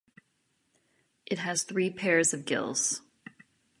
[1.27, 3.01] It has three pairs of gills.